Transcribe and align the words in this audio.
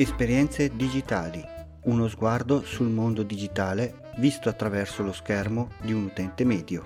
Esperienze 0.00 0.76
digitali. 0.76 1.44
Uno 1.86 2.06
sguardo 2.06 2.62
sul 2.62 2.86
mondo 2.86 3.24
digitale 3.24 4.12
visto 4.18 4.48
attraverso 4.48 5.02
lo 5.02 5.10
schermo 5.10 5.70
di 5.82 5.92
un 5.92 6.04
utente 6.04 6.44
medio. 6.44 6.84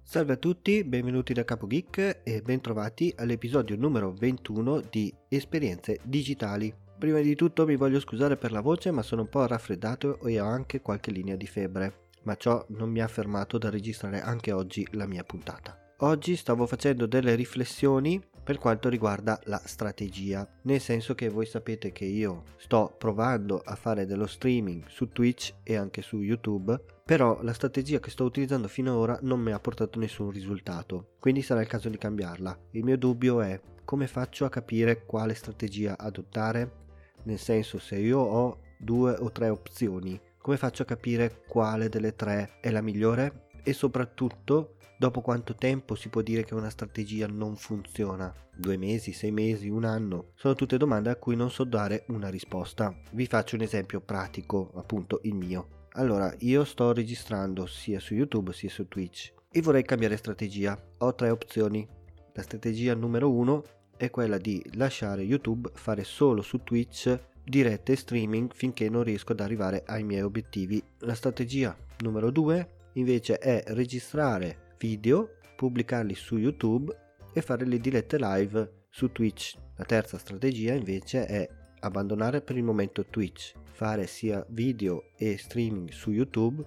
Salve 0.00 0.32
a 0.32 0.36
tutti, 0.36 0.84
benvenuti 0.84 1.34
da 1.34 1.44
Capo 1.44 1.66
Geek 1.66 2.20
e 2.24 2.40
bentrovati 2.40 3.12
all'episodio 3.14 3.76
numero 3.76 4.14
21 4.14 4.84
di 4.88 5.14
Esperienze 5.28 6.00
digitali. 6.02 6.74
Prima 7.00 7.20
di 7.20 7.34
tutto 7.34 7.64
mi 7.64 7.76
voglio 7.76 7.98
scusare 7.98 8.36
per 8.36 8.52
la 8.52 8.60
voce 8.60 8.90
ma 8.90 9.00
sono 9.00 9.22
un 9.22 9.30
po' 9.30 9.46
raffreddato 9.46 10.20
e 10.20 10.38
ho 10.38 10.44
anche 10.44 10.82
qualche 10.82 11.10
linea 11.10 11.34
di 11.34 11.46
febbre, 11.46 12.08
ma 12.24 12.36
ciò 12.36 12.62
non 12.76 12.90
mi 12.90 13.00
ha 13.00 13.08
fermato 13.08 13.56
da 13.56 13.70
registrare 13.70 14.20
anche 14.20 14.52
oggi 14.52 14.86
la 14.90 15.06
mia 15.06 15.24
puntata. 15.24 15.94
Oggi 16.00 16.36
stavo 16.36 16.66
facendo 16.66 17.06
delle 17.06 17.34
riflessioni 17.36 18.22
per 18.44 18.58
quanto 18.58 18.90
riguarda 18.90 19.40
la 19.44 19.62
strategia, 19.64 20.46
nel 20.64 20.80
senso 20.80 21.14
che 21.14 21.30
voi 21.30 21.46
sapete 21.46 21.90
che 21.90 22.04
io 22.04 22.42
sto 22.58 22.94
provando 22.98 23.62
a 23.64 23.76
fare 23.76 24.04
dello 24.04 24.26
streaming 24.26 24.84
su 24.88 25.08
Twitch 25.08 25.54
e 25.62 25.76
anche 25.76 26.02
su 26.02 26.20
YouTube, 26.20 26.78
però 27.02 27.40
la 27.40 27.54
strategia 27.54 27.98
che 27.98 28.10
sto 28.10 28.24
utilizzando 28.24 28.68
finora 28.68 29.18
non 29.22 29.40
mi 29.40 29.52
ha 29.52 29.58
portato 29.58 29.98
nessun 29.98 30.30
risultato, 30.30 31.12
quindi 31.18 31.40
sarà 31.40 31.62
il 31.62 31.66
caso 31.66 31.88
di 31.88 31.96
cambiarla. 31.96 32.58
Il 32.72 32.84
mio 32.84 32.98
dubbio 32.98 33.40
è 33.40 33.58
come 33.86 34.06
faccio 34.06 34.44
a 34.44 34.50
capire 34.50 35.06
quale 35.06 35.32
strategia 35.32 35.96
adottare 35.96 36.80
nel 37.24 37.38
senso 37.38 37.78
se 37.78 37.96
io 37.96 38.18
ho 38.18 38.58
due 38.78 39.12
o 39.12 39.30
tre 39.30 39.48
opzioni, 39.48 40.20
come 40.38 40.56
faccio 40.56 40.82
a 40.82 40.86
capire 40.86 41.42
quale 41.46 41.88
delle 41.88 42.14
tre 42.14 42.58
è 42.60 42.70
la 42.70 42.80
migliore? 42.80 43.48
E 43.62 43.74
soprattutto, 43.74 44.76
dopo 44.98 45.20
quanto 45.20 45.54
tempo 45.54 45.94
si 45.94 46.08
può 46.08 46.22
dire 46.22 46.44
che 46.44 46.54
una 46.54 46.70
strategia 46.70 47.26
non 47.26 47.56
funziona? 47.56 48.34
Due 48.56 48.78
mesi, 48.78 49.12
sei 49.12 49.32
mesi, 49.32 49.68
un 49.68 49.84
anno? 49.84 50.32
Sono 50.34 50.54
tutte 50.54 50.78
domande 50.78 51.10
a 51.10 51.16
cui 51.16 51.36
non 51.36 51.50
so 51.50 51.64
dare 51.64 52.04
una 52.08 52.30
risposta. 52.30 52.94
Vi 53.12 53.26
faccio 53.26 53.56
un 53.56 53.62
esempio 53.62 54.00
pratico, 54.00 54.70
appunto 54.76 55.20
il 55.24 55.34
mio. 55.34 55.86
Allora, 55.92 56.34
io 56.38 56.64
sto 56.64 56.92
registrando 56.92 57.66
sia 57.66 58.00
su 58.00 58.14
YouTube 58.14 58.52
sia 58.52 58.70
su 58.70 58.88
Twitch 58.88 59.34
e 59.50 59.60
vorrei 59.60 59.82
cambiare 59.82 60.16
strategia. 60.16 60.80
Ho 60.98 61.14
tre 61.14 61.30
opzioni. 61.30 61.86
La 62.32 62.42
strategia 62.42 62.94
numero 62.94 63.30
uno 63.30 63.62
è 64.00 64.08
quella 64.08 64.38
di 64.38 64.64
lasciare 64.76 65.20
YouTube 65.20 65.72
fare 65.74 66.04
solo 66.04 66.40
su 66.40 66.62
Twitch 66.62 67.20
dirette 67.44 67.94
streaming 67.96 68.50
finché 68.54 68.88
non 68.88 69.02
riesco 69.02 69.32
ad 69.32 69.40
arrivare 69.40 69.82
ai 69.84 70.04
miei 70.04 70.22
obiettivi. 70.22 70.82
La 71.00 71.12
strategia 71.12 71.76
numero 71.98 72.30
2 72.30 72.68
invece 72.94 73.36
è 73.36 73.62
registrare 73.74 74.74
video, 74.78 75.32
pubblicarli 75.54 76.14
su 76.14 76.38
YouTube 76.38 76.96
e 77.34 77.42
fare 77.42 77.66
le 77.66 77.78
dirette 77.78 78.16
live 78.18 78.86
su 78.88 79.12
Twitch. 79.12 79.58
La 79.76 79.84
terza 79.84 80.16
strategia 80.16 80.72
invece 80.72 81.26
è 81.26 81.46
abbandonare 81.80 82.40
per 82.40 82.56
il 82.56 82.62
momento 82.62 83.04
Twitch, 83.04 83.52
fare 83.70 84.06
sia 84.06 84.42
video 84.48 85.10
e 85.18 85.36
streaming 85.36 85.90
su 85.90 86.10
YouTube, 86.10 86.64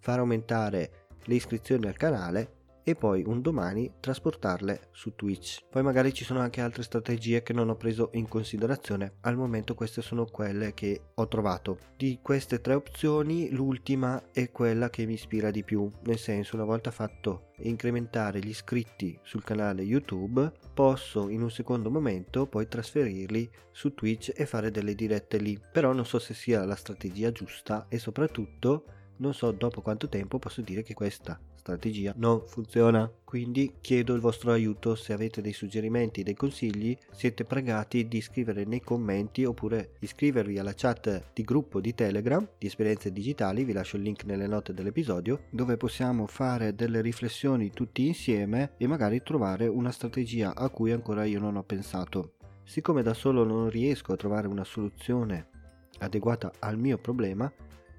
far 0.00 0.18
aumentare 0.18 1.06
le 1.24 1.34
iscrizioni 1.34 1.86
al 1.86 1.96
canale 1.96 2.63
e 2.84 2.94
poi 2.94 3.24
un 3.26 3.40
domani 3.40 3.94
trasportarle 3.98 4.88
su 4.92 5.14
Twitch. 5.14 5.64
Poi 5.70 5.82
magari 5.82 6.12
ci 6.12 6.22
sono 6.22 6.40
anche 6.40 6.60
altre 6.60 6.82
strategie 6.82 7.42
che 7.42 7.54
non 7.54 7.70
ho 7.70 7.76
preso 7.76 8.10
in 8.12 8.28
considerazione. 8.28 9.14
Al 9.22 9.36
momento 9.36 9.74
queste 9.74 10.02
sono 10.02 10.26
quelle 10.26 10.74
che 10.74 11.00
ho 11.14 11.26
trovato. 11.26 11.78
Di 11.96 12.18
queste 12.22 12.60
tre 12.60 12.74
opzioni 12.74 13.50
l'ultima 13.50 14.30
è 14.32 14.50
quella 14.50 14.90
che 14.90 15.06
mi 15.06 15.14
ispira 15.14 15.50
di 15.50 15.64
più, 15.64 15.90
nel 16.04 16.18
senso 16.18 16.56
una 16.56 16.64
volta 16.64 16.90
fatto 16.90 17.52
incrementare 17.58 18.40
gli 18.40 18.48
iscritti 18.48 19.18
sul 19.22 19.44
canale 19.44 19.82
YouTube, 19.82 20.52
posso 20.74 21.28
in 21.28 21.40
un 21.40 21.50
secondo 21.50 21.90
momento 21.90 22.46
poi 22.46 22.68
trasferirli 22.68 23.48
su 23.70 23.94
Twitch 23.94 24.32
e 24.36 24.44
fare 24.44 24.70
delle 24.70 24.94
dirette 24.94 25.38
lì. 25.38 25.58
Però 25.72 25.92
non 25.92 26.04
so 26.04 26.18
se 26.18 26.34
sia 26.34 26.64
la 26.64 26.76
strategia 26.76 27.32
giusta 27.32 27.86
e 27.88 27.98
soprattutto 27.98 28.84
non 29.16 29.34
so 29.34 29.50
dopo 29.52 29.80
quanto 29.80 30.08
tempo 30.08 30.38
posso 30.38 30.60
dire 30.60 30.82
che 30.82 30.94
questa 30.94 31.38
strategia 31.64 32.12
non 32.16 32.42
funziona. 32.46 33.10
Quindi 33.24 33.74
chiedo 33.80 34.14
il 34.14 34.20
vostro 34.20 34.52
aiuto 34.52 34.94
se 34.94 35.12
avete 35.14 35.40
dei 35.40 35.54
suggerimenti, 35.54 36.22
dei 36.22 36.34
consigli, 36.34 36.96
siete 37.10 37.44
pregati 37.44 38.06
di 38.06 38.20
scrivere 38.20 38.64
nei 38.64 38.80
commenti 38.80 39.44
oppure 39.44 39.94
iscrivervi 40.00 40.58
alla 40.58 40.74
chat 40.74 41.30
di 41.32 41.42
gruppo 41.42 41.80
di 41.80 41.94
Telegram 41.94 42.46
di 42.58 42.66
esperienze 42.66 43.10
digitali, 43.10 43.64
vi 43.64 43.72
lascio 43.72 43.96
il 43.96 44.02
link 44.02 44.24
nelle 44.24 44.46
note 44.46 44.74
dell'episodio, 44.74 45.44
dove 45.50 45.76
possiamo 45.78 46.26
fare 46.26 46.74
delle 46.74 47.00
riflessioni 47.00 47.70
tutti 47.70 48.06
insieme 48.06 48.72
e 48.76 48.86
magari 48.86 49.22
trovare 49.22 49.66
una 49.66 49.90
strategia 49.90 50.54
a 50.54 50.68
cui 50.68 50.92
ancora 50.92 51.24
io 51.24 51.40
non 51.40 51.56
ho 51.56 51.62
pensato. 51.62 52.34
Siccome 52.62 53.02
da 53.02 53.14
solo 53.14 53.44
non 53.44 53.68
riesco 53.68 54.12
a 54.12 54.16
trovare 54.16 54.46
una 54.46 54.64
soluzione 54.64 55.48
adeguata 55.98 56.52
al 56.60 56.78
mio 56.78 56.98
problema, 56.98 57.50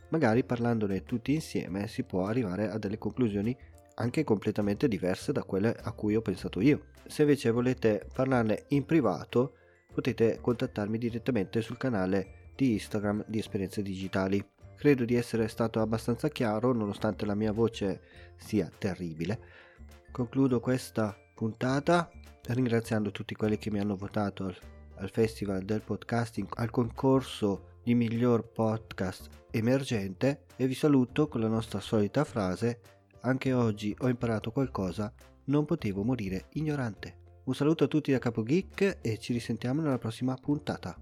magari 0.10 0.44
parlandone 0.44 1.04
tutti 1.04 1.34
insieme 1.34 1.88
si 1.88 2.04
può 2.04 2.26
arrivare 2.26 2.70
a 2.70 2.78
delle 2.78 2.98
conclusioni 2.98 3.56
anche 3.96 4.24
completamente 4.24 4.88
diverse 4.88 5.32
da 5.32 5.44
quelle 5.44 5.74
a 5.74 5.92
cui 5.92 6.16
ho 6.16 6.22
pensato 6.22 6.60
io. 6.60 6.88
Se 7.08 7.22
invece 7.22 7.52
volete 7.52 8.08
parlarne 8.14 8.66
in 8.70 8.86
privato, 8.86 9.56
potete 9.94 10.40
contattarmi 10.42 10.98
direttamente 10.98 11.62
sul 11.62 11.78
canale 11.78 12.52
di 12.56 12.74
Instagram 12.74 13.24
di 13.28 13.40
Esperienze 13.40 13.82
Digitali. 13.82 14.46
Credo 14.76 15.06
di 15.06 15.16
essere 15.16 15.48
stato 15.48 15.80
abbastanza 15.80 16.28
chiaro 16.28 16.74
nonostante 16.74 17.26
la 17.26 17.36
mia 17.36 17.54
voce 17.54 18.02
sia 18.36 18.70
terribile. 18.78 19.40
Concludo 20.12 20.60
questa 20.60 21.18
puntata 21.34 22.10
ringraziando 22.48 23.12
tutti 23.12 23.34
quelli 23.36 23.58
che 23.58 23.72
mi 23.72 23.80
hanno 23.80 23.96
votato 23.96 24.54
al 24.98 25.10
Festival 25.10 25.64
del 25.64 25.82
Podcasting, 25.82 26.48
al 26.56 26.70
concorso 26.70 27.80
di 27.84 27.96
miglior 27.96 28.52
podcast 28.52 29.30
emergente 29.52 30.46
e 30.56 30.68
vi 30.68 30.74
saluto 30.74 31.28
con 31.28 31.42
la 31.42 31.48
nostra 31.48 31.80
solita 31.80 32.24
frase 32.24 32.80
anche 33.26 33.54
oggi 33.54 33.96
ho 34.00 34.08
imparato 34.08 34.52
qualcosa, 34.52 35.12
non 35.46 35.66
potevo 35.66 36.04
morire 36.04 36.46
ignorante. 36.54 37.24
Un 37.46 37.56
saluto 37.56 37.84
a 37.84 37.88
tutti 37.88 38.12
da 38.12 38.20
Capo 38.20 38.44
Geek 38.44 39.00
e 39.02 39.18
ci 39.18 39.34
risentiamo 39.34 39.82
nella 39.82 39.98
prossima 39.98 40.36
puntata. 40.36 40.96